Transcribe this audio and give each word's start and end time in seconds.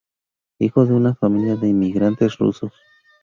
Hijo 0.57 0.87
de 0.87 0.93
una 0.95 1.13
familia 1.13 1.55
de 1.57 1.67
inmigrantes 1.69 2.35
rusos. 2.39 2.73